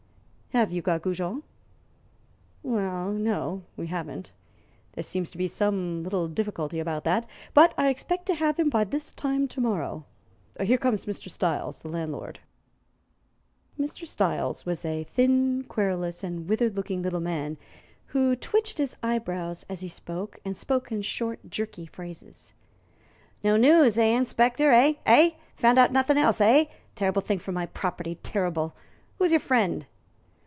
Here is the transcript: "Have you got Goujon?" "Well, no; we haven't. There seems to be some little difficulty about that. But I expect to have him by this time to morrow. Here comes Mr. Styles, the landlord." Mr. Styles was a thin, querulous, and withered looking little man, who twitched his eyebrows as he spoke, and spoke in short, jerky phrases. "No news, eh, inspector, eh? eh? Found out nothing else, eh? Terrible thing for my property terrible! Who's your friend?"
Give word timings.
"Have 0.53 0.69
you 0.73 0.81
got 0.81 1.01
Goujon?" 1.03 1.43
"Well, 2.61 3.13
no; 3.13 3.63
we 3.77 3.87
haven't. 3.87 4.31
There 4.91 5.01
seems 5.03 5.31
to 5.31 5.37
be 5.37 5.47
some 5.47 6.03
little 6.03 6.27
difficulty 6.27 6.81
about 6.81 7.05
that. 7.05 7.25
But 7.53 7.73
I 7.77 7.87
expect 7.87 8.25
to 8.25 8.35
have 8.35 8.59
him 8.59 8.69
by 8.69 8.83
this 8.83 9.11
time 9.13 9.47
to 9.47 9.61
morrow. 9.61 10.03
Here 10.59 10.77
comes 10.77 11.05
Mr. 11.05 11.29
Styles, 11.31 11.81
the 11.83 11.87
landlord." 11.87 12.41
Mr. 13.79 14.05
Styles 14.05 14.65
was 14.65 14.83
a 14.83 15.05
thin, 15.05 15.63
querulous, 15.69 16.21
and 16.21 16.49
withered 16.49 16.75
looking 16.75 17.01
little 17.01 17.21
man, 17.21 17.55
who 18.07 18.35
twitched 18.35 18.77
his 18.77 18.97
eyebrows 19.01 19.65
as 19.69 19.79
he 19.79 19.87
spoke, 19.87 20.37
and 20.43 20.57
spoke 20.57 20.91
in 20.91 21.01
short, 21.01 21.49
jerky 21.49 21.85
phrases. 21.85 22.53
"No 23.41 23.55
news, 23.55 23.97
eh, 23.97 24.03
inspector, 24.17 24.69
eh? 24.71 24.95
eh? 25.05 25.29
Found 25.55 25.79
out 25.79 25.93
nothing 25.93 26.17
else, 26.17 26.41
eh? 26.41 26.65
Terrible 26.93 27.21
thing 27.21 27.39
for 27.39 27.53
my 27.53 27.67
property 27.67 28.15
terrible! 28.15 28.75
Who's 29.17 29.31
your 29.31 29.39
friend?" 29.39 29.85